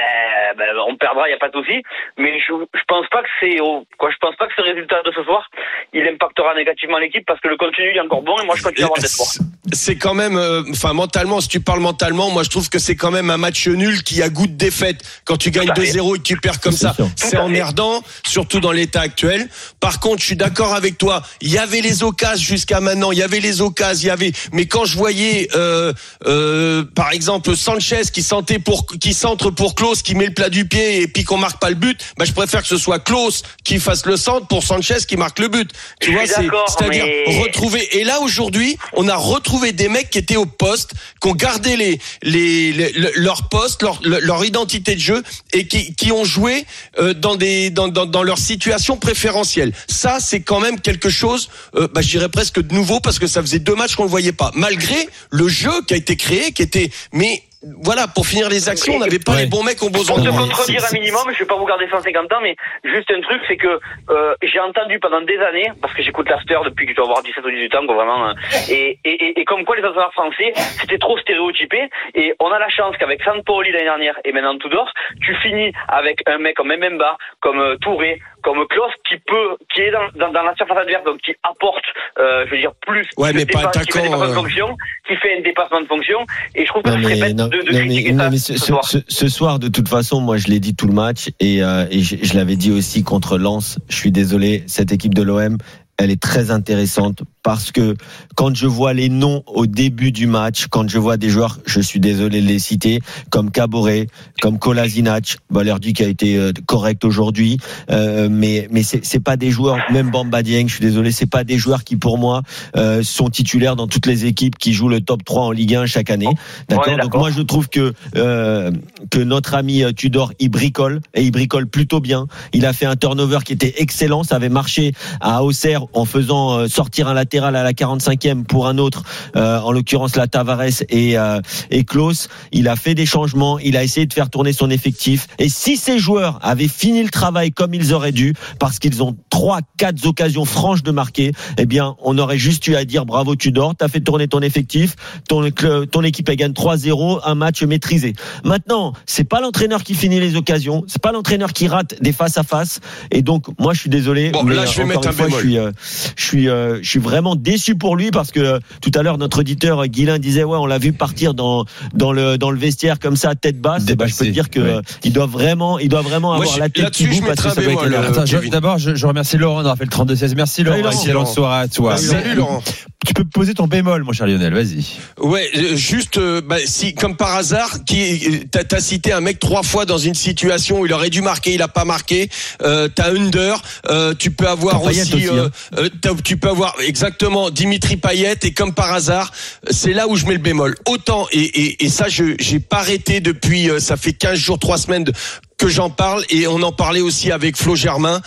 [0.56, 1.82] ben on perdra il y a pas de souci
[2.16, 5.02] mais je, je pense pas que c'est au- quoi je pense pas que ce résultat
[5.04, 5.48] de ce soir
[5.92, 8.62] il impactera négativement l'équipe parce que le contenu il est encore bon et moi je
[8.62, 9.28] continue à avoir de l'espoir
[9.72, 12.96] C'est quand même, euh, enfin mentalement, si tu parles mentalement, moi je trouve que c'est
[12.96, 15.00] quand même un match nul qui a goût de défaite.
[15.26, 15.92] Quand tu gagnes Tout à fait.
[15.92, 19.46] 2-0 et que tu perds comme ça, c'est emmerdant, surtout dans l'état actuel.
[19.78, 21.20] Par contre, je suis d'accord avec toi.
[21.42, 24.32] Il y avait les occasions jusqu'à maintenant, il y avait les occasions, il y avait.
[24.54, 25.92] Mais quand je voyais, euh,
[26.26, 30.48] euh, par exemple, Sanchez qui sentait pour, qui centre pour Klaus, qui met le plat
[30.48, 32.98] du pied et puis qu'on marque pas le but, bah je préfère que ce soit
[32.98, 35.70] Klaus qui fasse le centre pour Sanchez qui marque le but.
[36.00, 36.48] Tu Je vois, c'est,
[36.78, 37.98] c'est-à-dire mais- retrouver.
[37.98, 41.76] Et là aujourd'hui, on a retrouvé des mecs qui étaient au poste, qui ont gardé
[41.76, 45.22] les, les, les- le- leur poste, leur, le- leur identité de jeu
[45.52, 46.64] et qui, qui ont joué
[46.98, 49.72] euh, dans des dans, dans, dans leur situation préférentielle.
[49.88, 53.26] Ça, c'est quand même quelque chose, euh, bah, je dirais presque de nouveau parce que
[53.26, 54.50] ça faisait deux matchs qu'on le voyait pas.
[54.54, 57.42] Malgré le jeu qui a été créé, qui était, mais
[57.82, 59.42] voilà, pour finir les actions, on n'avait pas Ouais.
[59.42, 60.16] les bons mecs au besoin.
[60.16, 63.20] Pour te contredire un minimum, je vais pas vous garder 150 ans, mais juste un
[63.20, 66.92] truc, c'est que euh, j'ai entendu pendant des années, parce que j'écoute l'after depuis que
[66.92, 68.32] je dois avoir 17 ou 18 ans, quoi, vraiment, euh,
[68.70, 72.58] et, et, et, et comme quoi les entraîneurs français, c'était trop stéréotypé, et on a
[72.60, 76.68] la chance qu'avec Sampoli l'année dernière et maintenant Tudor, tu finis avec un mec comme
[76.72, 80.78] Mbemba, comme euh, Touré, comme Klaus, qui peut, qui est dans, dans, dans la surface
[80.78, 81.84] adverse, donc qui apporte,
[82.18, 84.26] euh, je veux dire, plus, Ouais, de mais pas dépasse- qui fait un attaquant, dépassement
[84.26, 84.34] de euh.
[84.34, 86.18] fonction, qui fait un dépassement de fonction,
[86.54, 88.30] et je trouve que Non mais, bête non, de, de non, mais- critiquer non, ça
[88.30, 88.84] mais ce, ce, soir.
[88.84, 91.86] ce- ce soir, de toute façon, moi, je l'ai dit tout le match et, euh,
[91.90, 93.78] et je, je l'avais dit aussi contre Lens.
[93.88, 95.56] Je suis désolé, cette équipe de l'OM,
[95.98, 97.96] elle est très intéressante parce que
[98.34, 101.80] quand je vois les noms au début du match, quand je vois des joueurs, je
[101.80, 104.08] suis désolé de les citer, comme Caboret,
[104.42, 107.56] comme Kolasinac, Balerdi qui a été euh, correct aujourd'hui,
[107.90, 111.42] euh, mais mais c'est pas des joueurs, même Bamba Dieng, je suis désolé, c'est pas
[111.42, 112.42] des joueurs qui pour moi
[112.76, 115.86] euh, sont titulaires dans toutes les équipes qui jouent le top 3 en Ligue 1
[115.86, 116.28] chaque année.
[116.68, 116.98] D'accord?
[116.98, 118.70] Donc moi je trouve que euh,
[119.10, 122.26] que notre ami Tudor il bricole et il bricole plutôt bien.
[122.52, 126.68] Il a fait un turnover qui était excellent, ça avait marché à Auxerre en faisant
[126.68, 129.02] sortir un latéral à la 45e pour un autre,
[129.36, 132.28] euh, en l'occurrence la Tavares et euh, et Klaus.
[132.52, 135.26] Il a fait des changements, il a essayé de faire tourner son effectif.
[135.38, 139.16] Et si ces joueurs avaient fini le travail comme ils auraient dû, parce qu'ils ont
[139.30, 143.36] trois, quatre occasions franches de marquer, eh bien on aurait juste eu à dire bravo
[143.36, 144.96] Tudor, t'as fait tourner ton effectif,
[145.28, 145.48] ton
[145.90, 148.14] ton équipe elle gagne 3-0, un match maîtrisé.
[148.44, 152.38] Maintenant, c'est pas l'entraîneur qui finit les occasions, c'est pas l'entraîneur qui rate des face
[152.38, 152.80] à face.
[153.10, 154.30] Et donc, moi, je suis désolé.
[154.30, 155.40] Bon, mais là, je vais encore mettre un fois, je bémol.
[155.40, 155.72] suis, euh,
[156.16, 159.18] je suis, euh, je suis vraiment déçu pour lui parce que euh, tout à l'heure,
[159.18, 161.64] notre auditeur euh, Guilain disait ouais, on l'a vu partir dans
[161.94, 163.84] dans le dans le vestiaire comme ça, tête basse.
[163.86, 164.68] Ben, je peux te dire que ouais.
[164.68, 167.36] euh, il doit vraiment, il doit vraiment Moi, avoir la tête là-dessus, qui bout parce
[167.36, 170.34] que ça un doit être bémol, d'abord, je, je remercie Laurent d'avoir fait le 32-16.
[170.36, 170.96] Merci Laurent, Salut, Laurent.
[170.96, 171.96] excellente soirée à toi.
[171.96, 172.62] Salut Laurent.
[173.06, 174.84] Tu peux poser ton bémol, mon cher Lionel, vas-y.
[175.18, 179.62] Ouais, juste euh, bah, si comme par hasard, qui t'as as cité un mec trois
[179.62, 182.28] fois dans une situation où il aurait dû marquer, il a pas marqué.
[182.62, 185.78] Euh, t'as under, euh, tu peux avoir aussi, aussi, euh, hein.
[185.78, 187.07] euh, tu peux avoir exactement
[187.50, 189.32] Dimitri Payet et comme par hasard,
[189.70, 190.76] c'est là où je mets le bémol.
[190.86, 194.78] Autant et et, ça je j'ai pas arrêté depuis euh, ça fait 15 jours, trois
[194.78, 195.12] semaines de-
[195.56, 198.20] que j'en parle et on en parlait aussi avec Flo Germain.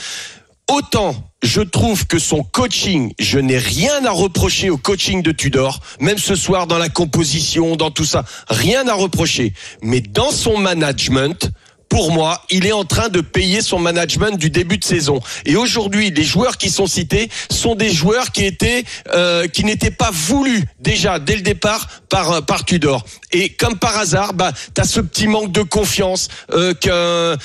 [0.69, 5.79] Autant je trouve que son coaching, je n'ai rien à reprocher au coaching de Tudor,
[5.99, 9.53] même ce soir dans la composition, dans tout ça, rien à reprocher.
[9.81, 11.49] Mais dans son management,
[11.91, 15.19] pour moi, il est en train de payer son management du début de saison.
[15.45, 19.91] Et aujourd'hui, les joueurs qui sont cités sont des joueurs qui étaient, euh, qui n'étaient
[19.91, 23.03] pas voulus déjà dès le départ par euh, par Tudor.
[23.33, 27.35] Et comme par hasard, bah, t'as ce petit manque de confiance euh, qu'un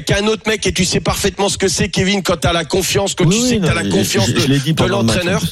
[0.00, 3.14] qu'un autre mec et tu sais parfaitement ce que c'est, Kevin, quand t'as la confiance,
[3.14, 5.42] quand Oui, tu oui, sais que t'as la confiance je- de, de l'entraîneur.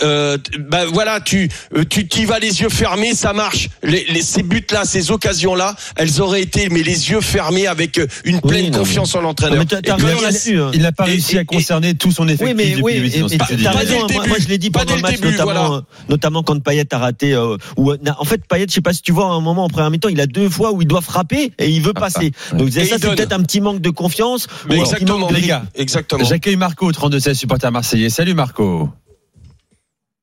[0.00, 0.04] En.
[0.04, 3.68] Euh, bah voilà, tu euh, tu t'y vas les yeux fermés, ça marche.
[3.82, 7.66] Les, les- ces buts là, ces occasions là, elles auraient été mais les yeux fermés
[7.66, 9.58] avec euh, une pleine non, confiance en Non, l'entraîneur.
[9.58, 10.18] mais raison
[10.62, 12.94] quand il n'a pas réussi et- à concerner tout son effectif Oui, mais depuis oui,
[12.94, 13.38] le début et- tu.
[13.38, 13.72] Pas
[14.14, 15.82] Moi, moi, je l'ai dit Pas pendant le match, début, notamment, voilà.
[16.08, 17.32] notamment quand Payet a raté.
[17.34, 19.90] euh, en fait, Payet, je sais pas si tu vois, à un moment en première
[19.90, 22.32] mi-temps, il a deux fois où il doit frapper et il veut Ah, passer.
[22.52, 24.46] ah, Donc ça, c'est peut-être un petit manque de confiance.
[24.68, 25.64] Mais exactement, les gars.
[25.74, 26.24] Exactement.
[26.24, 28.10] J'accueille Marco au 32-16, supporter marseillais.
[28.10, 28.88] Salut Marco.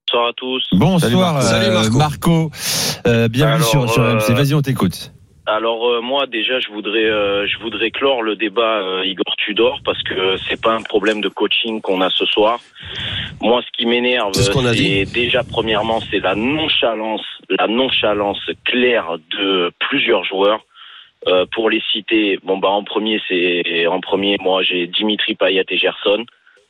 [0.10, 0.64] Bonsoir à tous.
[0.72, 1.98] Bonsoir Salut, euh, Marco.
[1.98, 2.52] Marco.
[3.08, 4.32] Euh, bienvenue Alors, sur, sur euh, MC.
[4.32, 5.12] Vas-y, on t'écoute.
[5.46, 9.80] Alors euh, moi déjà je voudrais euh, je voudrais clore le débat euh, Igor Tudor
[9.84, 12.60] parce que c'est pas un problème de coaching qu'on a ce soir.
[13.42, 19.72] Moi ce qui m'énerve ce c'est déjà premièrement c'est la nonchalance la nonchalance claire de
[19.80, 20.62] plusieurs joueurs.
[21.28, 25.66] Euh, pour les citer, bon bah en premier c'est en premier moi j'ai Dimitri Payet
[25.70, 26.26] et Gerson.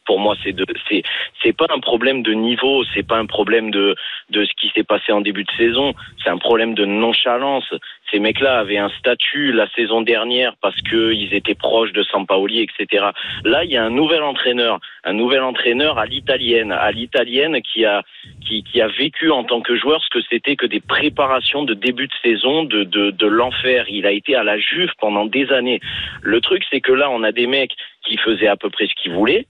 [0.08, 1.04] Pour moi c'est de c'est
[1.44, 3.96] c'est pas un problème de niveau, c'est pas un problème de
[4.32, 5.94] de ce qui s'est passé en début de saison,
[6.24, 7.72] c'est un problème de nonchalance
[8.12, 12.62] ces mecs-là avaient un statut la saison dernière parce que ils étaient proches de Sampaoli,
[12.62, 13.08] etc.
[13.44, 17.86] Là, il y a un nouvel entraîneur, un nouvel entraîneur à l'italienne, à l'italienne qui
[17.86, 18.04] a
[18.46, 21.74] qui, qui a vécu en tant que joueur ce que c'était que des préparations de
[21.74, 23.86] début de saison, de, de, de l'enfer.
[23.90, 25.82] Il a été à la Juve pendant des années.
[26.22, 27.74] Le truc, c'est que là, on a des mecs
[28.06, 29.48] qui faisaient à peu près ce qu'ils voulaient,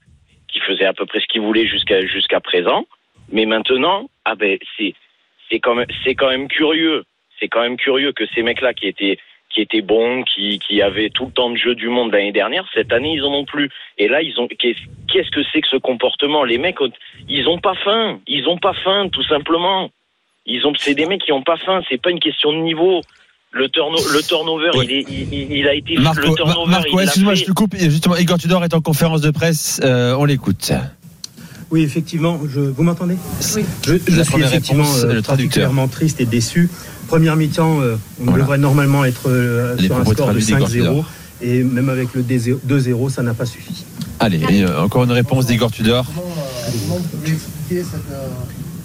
[0.48, 2.86] qui faisaient à peu près ce qu'ils voulaient jusqu'à jusqu'à présent,
[3.30, 4.94] mais maintenant, ah ben c'est
[5.50, 7.04] c'est quand même c'est quand même curieux
[7.38, 9.18] c'est quand même curieux que ces mecs-là qui étaient
[9.50, 12.68] qui étaient bons, qui, qui avaient tout le temps de jeu du monde l'année dernière,
[12.74, 13.70] cette année ils en ont plus.
[13.96, 14.80] Et là ils ont qu'est-ce
[15.10, 16.44] qu'est-ce que c'est que ce comportement?
[16.44, 16.78] Les mecs
[17.28, 19.90] ils ont pas faim, ils ont pas faim tout simplement.
[20.46, 23.00] Ils ont c'est des mecs qui ont pas faim, c'est pas une question de niveau.
[23.52, 24.84] Le, turno, le turnover, Ouais.
[24.88, 26.70] il, est, il, il a été Marco, le turnover.
[26.70, 27.74] Marco excuse-moi, je te coupe.
[27.76, 29.80] Justement, Igor Tudor est en conférence de presse.
[29.82, 30.72] Euh, on l'écoute.
[31.70, 33.16] Oui, effectivement, je, vous m'entendez?
[33.56, 33.64] Oui.
[33.86, 36.68] Je, suis effectivement réponse, euh, le particulièrement triste et déçu.
[37.08, 38.42] Première mi-temps, euh, on Voilà.
[38.44, 40.72] devrait normalement être euh, Les sur un score de traduits d'Igor 5-0.
[40.72, 41.10] Tudor.
[41.40, 43.84] Et même avec le 2-0, ça n'a pas suffi.
[44.20, 46.04] Allez, et, euh, encore une réponse d'Igor Tudor.
[46.14, 47.00] Comment,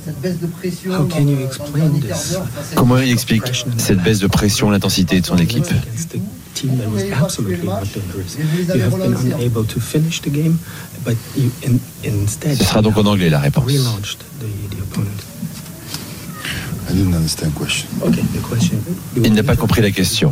[0.03, 3.05] comment cette, baisse de pression How can you dans this?
[3.05, 3.43] il explique
[3.77, 5.65] cette baisse de pression, l'intensité de son équipe?
[5.65, 6.19] Against a
[6.53, 8.37] team that was absolutely not dangerous.
[8.39, 9.33] Et vous les You avez have been relancés.
[9.33, 10.57] unable to finish the game,
[11.05, 13.65] but you, in, instead, Ce sera donc en anglais la réponse.
[13.65, 15.32] relaunched the, the opponent.
[19.15, 20.31] Il n'a pas compris la question.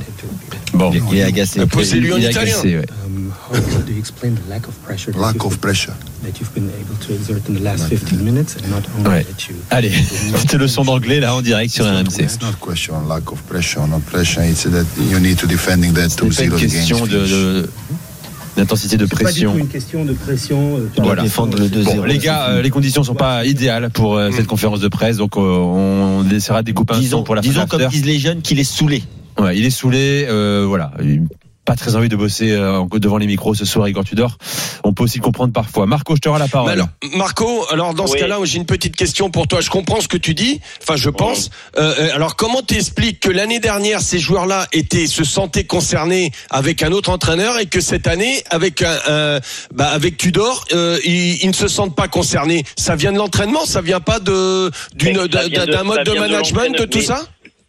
[0.74, 1.66] Bon, Il est agacé.
[1.66, 2.54] Posez-lui en il est italien.
[2.54, 2.86] agacé, ouais.
[3.06, 5.94] Um, how do you explain the lack of pressure that Lack you've of been- pressure.
[6.24, 9.24] that you've been able to exert in the last 15 minutes and not only Ouais.
[9.26, 9.92] that you Allez,
[10.34, 12.22] petite leçon d'anglais là en direct sur RMC.
[12.22, 13.86] It's not question on lack of pressure.
[13.88, 14.44] Not pressure.
[14.44, 17.10] It's that you need to defending that C'est pas 2-0 une the game's question de,
[17.10, 17.34] finished.
[17.36, 17.70] de-
[18.58, 19.52] d'intensité de C'est pas du pression.
[19.54, 20.78] tout une question de pression.
[20.78, 21.24] euh, doit Voilà.
[21.24, 21.84] défendre le 2-0.
[21.98, 25.18] Bon, les gars, euh, les conditions sont pas idéales pour euh, cette conférence de presse,
[25.18, 27.88] donc euh, on essaiera de découper un Disons, son pour la fin de disons comme
[27.88, 29.04] disent les jeunes qu'il est saoulé.
[29.40, 30.92] Ouais, il est saoulé, euh, voilà.
[31.64, 34.38] Pas très envie de bosser euh, devant les micros ce soir, Igor Tudor.
[34.84, 35.86] On peut aussi le comprendre parfois.
[35.86, 36.72] Marco, je te rends la parole.
[36.72, 39.62] alors, Marco, alors dans ce cas-là, j'ai une petite question pour toi.
[39.62, 40.60] Je comprends ce que tu dis.
[40.82, 41.52] Enfin, je pense.
[41.78, 46.82] Euh, euh, alors, comment t'expliques que l'année dernière, ces joueurs-là étaient se sentaient concernés avec
[46.82, 49.40] un autre entraîneur et que cette année, avec un, un-
[49.74, 52.66] bah, avec Tudor, euh, ils, ils ne se sentent pas concernés?
[52.76, 56.98] Ça vient de l'entraînement, ça vient pas de d'une d'un mode de management de tout
[56.98, 57.22] Mais- ça?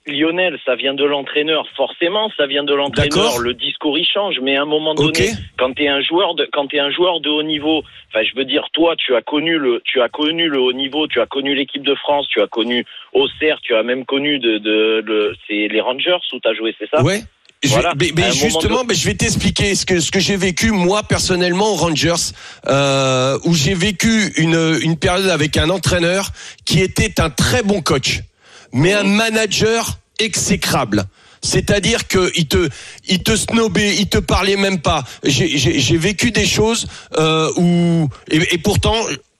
[0.06, 1.64] Lionel, ça vient de l'entraîneur.
[1.76, 3.38] Forcément, ça vient de l'entraîneur.
[3.38, 6.66] Le discours il change, mais à un moment donné, quand t'es un joueur de, quand
[6.66, 9.80] t'es un joueur de haut niveau, enfin, je veux dire, toi, tu as connu le,
[9.84, 12.84] tu as connu le haut niveau, tu as connu l'équipe de France, tu as connu
[13.12, 16.90] Auxerre, tu as même connu de, de, le- c'est les Rangers où t'as joué, c'est
[16.90, 17.02] ça?
[17.02, 17.20] Ouais.
[17.64, 17.70] Je
[18.16, 21.76] mais, justement, mais je vais t'expliquer ce que ce que j'ai vécu moi personnellement aux
[21.76, 22.32] Rangers,
[22.66, 26.26] euh, où j'ai vécu une une période avec un entraîneur
[26.66, 28.18] qui était un très bon coach,
[28.72, 31.04] mais un manager exécrable.
[31.42, 32.68] C'est-à-dire que il te,
[33.08, 35.02] il te snobait, il te parlait même pas.
[35.24, 36.86] J'ai- vécu des choses
[37.18, 38.94] euh, où et pourtant.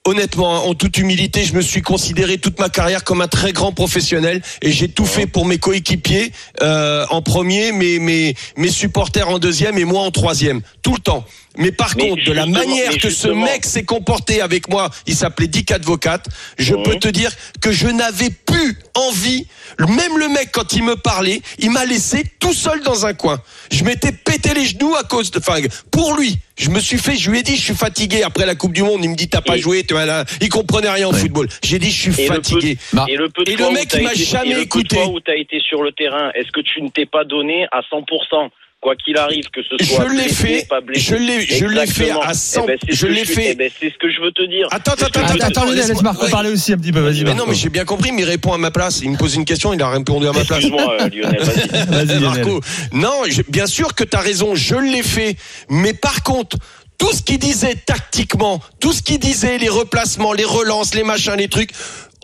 [0.05, 3.71] Honnêtement, en toute humilité, je me suis considéré toute ma carrière comme un très grand
[3.71, 9.29] professionnel et j'ai tout fait pour mes coéquipiers euh, en premier, mes, mes, mes supporters
[9.29, 11.25] en deuxième et moi en troisième, tout le temps.
[11.57, 15.15] Mais par Mais contre, de la manière que ce mec s'est comporté avec moi, il
[15.15, 16.23] s'appelait Dick Advocat,
[16.59, 19.47] je peux te dire que je n'avais plus envie,
[19.81, 23.41] même le mec quand il me parlait, il m'a laissé tout seul dans un coin.
[23.71, 26.39] Je m'étais pété les genoux à cause de, enfin, pour lui.
[26.59, 28.83] Je me suis fait, je lui ai dit, je suis fatigué après la Coupe du
[28.83, 29.01] Monde.
[29.03, 30.25] Il me dit, t'as pas Et- joué, tu vois, là.
[30.41, 31.49] Il comprenait rien au football.
[31.65, 32.77] J'ai dit, je suis Et le fatigué.
[32.93, 34.61] Bah, Et le peu de Et le mec, t'as il m'a jamais et le peu
[34.61, 34.97] de écouté.
[34.97, 37.67] fois où tu as été sur le terrain, est-ce que tu ne t'es pas donné
[37.73, 38.51] à 100%
[38.83, 41.01] Quoi qu'il arrive, que ce soit Je l'ai fait, pas blessé.
[41.03, 43.51] je l'ai, je l'ai fait à 100, Eh ben, c'est ce je que l'ai fait.
[43.53, 44.67] eh ben, c'est ce que je veux te dire.
[44.73, 45.65] Attends, attends, Attends, attends.
[45.67, 46.31] Lionel, laisse Marco Ouais.
[46.33, 46.99] parler aussi un petit peu.
[46.99, 48.99] Vas-y, Mais non, mais j'ai bien compris, mais il répond à ma place.
[49.05, 50.65] Il me pose une question, il a répondu à ma place.
[50.65, 52.07] Excuse-moi, euh, Lionel, vas-y.
[52.07, 52.21] Lionel.
[52.23, 52.61] Marco,
[52.93, 55.37] non, je- bien sûr que tu as raison, je l'ai fait.
[55.71, 56.57] Mais par contre,
[56.99, 61.35] tout ce qu'il disait tactiquement, tout ce qu'il disait, les replacements, les relances, les machins,
[61.37, 61.71] les trucs,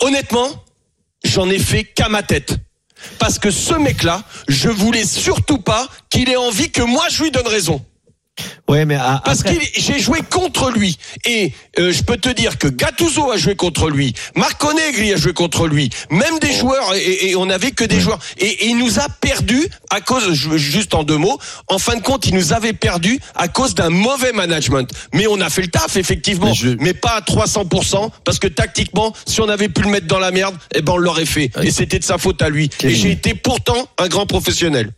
[0.01, 0.51] honnêtement,
[1.25, 2.57] j'en ai fait qu'à ma tête.
[3.19, 7.31] Parce que ce mec-là, je voulais surtout pas qu'il ait envie que moi je lui
[7.31, 7.85] donne raison.
[8.69, 10.97] Ouais, mais à- Parce après- que j'ai joué contre lui.
[11.25, 14.15] Et euh, je peux te dire que Gattuso a joué contre lui.
[14.35, 15.91] Marco Negri a joué contre lui.
[16.11, 18.19] Même des joueurs, et, et on n'avait que des joueurs.
[18.39, 22.03] Et, et il nous a perdu à cause, juste en deux mots, en fin de
[22.03, 24.91] compte, il nous avait perdu à cause d'un mauvais management.
[25.15, 26.47] Mais on a fait le taf, effectivement.
[26.81, 30.31] Mais pas à 300%, parce que tactiquement, si on avait pu le mettre dans la
[30.31, 31.51] merde, eh ben on l'aurait fait.
[31.63, 32.69] Et c'était de sa faute à lui.
[32.83, 34.91] Et j'ai été pourtant un grand professionnel.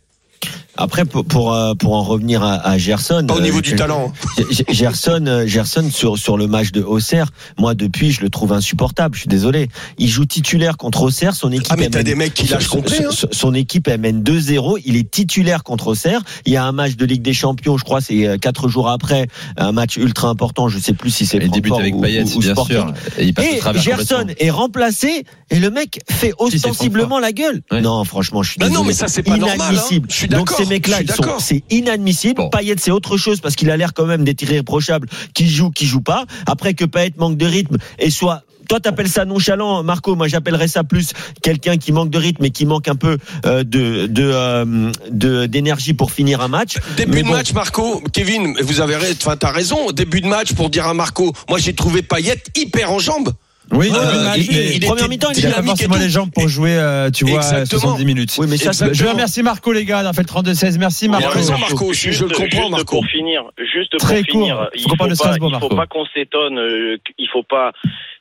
[0.77, 3.71] Après, pour pour, euh, pour en revenir à, à Gerson, Pas au euh, niveau du
[3.71, 4.13] G- talent.
[4.39, 4.43] hein.
[4.69, 7.27] Gerson, euh, Gerson sur sur le match de Auxerre,
[7.59, 9.15] moi depuis je le trouve insupportable.
[9.15, 9.67] Je suis désolé.
[9.97, 11.67] Il joue titulaire contre Auxerre, son équipe.
[11.69, 13.11] Ah, mais t'as des mecs qui lâchent son- hein.
[13.11, 14.77] son- son équipe elle mène 2-0.
[14.85, 16.21] Il est titulaire contre Auxerre.
[16.45, 18.89] Il y a un match de Ligue des Champions, je crois, c'est euh, quatre jours
[18.89, 19.27] après,
[19.57, 20.69] un match ultra important.
[20.69, 22.77] Je sais plus si c'est Il débute avec ou- Payet, ou- ou bien Sporting.
[22.77, 22.93] sûr.
[23.17, 27.33] Et il passe au Et travers Gerson est remplacé et le mec fait ostensiblement la
[27.33, 27.61] gueule.
[27.71, 27.81] Ouais.
[27.81, 29.65] Non, franchement, je suis Bah non, mais ça, c'est pas normal, hein.
[29.71, 30.07] Inadmissible.
[30.09, 30.99] Je suis Donc ces mecs-là,
[31.39, 32.35] c'est inadmissible.
[32.35, 32.49] Bon.
[32.49, 35.85] Payet, c'est autre chose parce qu'il a l'air quand même d'être irréprochable, qui joue, qui
[35.85, 36.25] joue pas.
[36.45, 40.15] Après que Payet manque de rythme et soit toi, t'appelles ça nonchalant, Marco.
[40.15, 43.63] Moi, j'appellerais ça plus quelqu'un qui manque de rythme et qui manque un peu euh,
[43.65, 46.75] de de euh, de- d'énergie pour finir un match.
[46.95, 47.33] Début Mais de bon.
[47.33, 49.91] match, Marco, Kevin, vous avez, enfin, t'as raison.
[49.91, 53.33] Début de match pour dire à Marco, moi j'ai trouvé Payet hyper en jambes.
[53.71, 56.75] Oui, match, il- il- il première mi-temps, il il n'a forcément les jambes pour jouer,
[56.75, 57.79] euh, tu vois, Exactement.
[57.81, 58.35] 70 minutes.
[58.37, 60.77] Oui, mais ça, c'est- Je remercie Marco, les gars, d'avoir fait le 32-16.
[60.77, 61.29] Merci, Il a Marco.
[61.37, 61.93] raison, Marco.
[61.93, 62.95] Je, je le comprends, juste Marco.
[62.97, 64.67] pour finir, juste Très pour finir, court.
[64.75, 65.75] il Faut parle de pas, il faut Marco.
[65.75, 67.71] pas qu'on s'étonne, euh, il faut pas.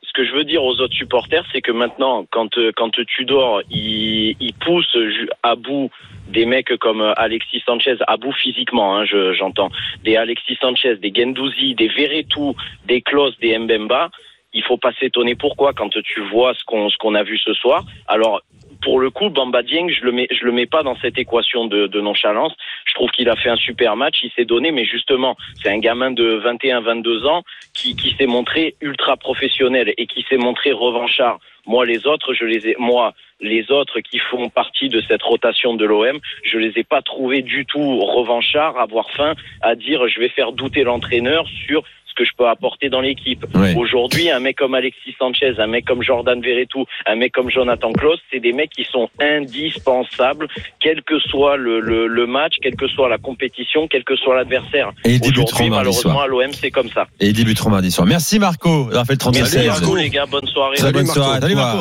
[0.03, 3.63] Ce que je veux dire aux autres supporters, c'est que maintenant, quand euh, quand Tudor,
[3.71, 4.97] il, il pousse
[5.45, 5.91] à bout
[6.33, 9.71] des mecs comme euh, Alexis Sanchez, à bout physiquement, hein, je- j'entends,
[10.05, 12.55] des Alexis Sanchez, des Gendouzi, des Verretou,
[12.89, 14.11] des Klos, des Mbemba.
[14.53, 17.55] Il faut pas s'étonner pourquoi quand tu vois ce qu'on ce qu'on a vu ce
[17.55, 17.85] soir?
[18.09, 18.43] Alors
[18.83, 21.67] pour le coup, Bamba Dieng, je le mets, je le mets pas dans cette équation
[21.67, 22.55] de, de nonchalance.
[22.87, 25.79] Je trouve qu'il a fait un super match, il s'est donné, mais justement, c'est un
[25.79, 27.43] gamin de 21-22 ans
[27.75, 31.39] qui, qui s'est montré ultra professionnel et qui s'est montré revanchard.
[31.67, 35.75] Moi, les autres, je les ai, moi, les autres qui font partie de cette rotation
[35.75, 40.21] de l'OM, je les ai pas trouvés du tout revanchards, avoir faim à dire je
[40.21, 41.83] vais faire douter l'entraîneur sur
[42.21, 43.47] que je peux apporter dans l'équipe.
[43.55, 43.75] Ouais.
[43.77, 47.93] Aujourd'hui, un mec comme Alexis Sanchez, un mec comme Jordan Verretou, un mec comme Jonathan
[47.93, 50.47] Klaus, c'est des mecs qui sont indispensables,
[50.81, 54.37] quel que soit le, le, le match, quelle que soit la compétition, quel que soit
[54.37, 54.93] l'adversaire.
[55.05, 56.25] Et ils débuteront malheureusement, soir.
[56.25, 57.07] à l'OM, c'est comme ça.
[57.21, 58.07] Et ils débuteront mardi soir.
[58.07, 59.81] Merci, Marco, d'avoir fait le Merci 32-16.
[59.81, 60.27] beaucoup, les gars.
[60.27, 60.77] Bonne soirée.
[60.77, 61.21] Très bonne Marco.
[61.23, 61.55] soirée Salut.
[61.55, 61.79] Marco.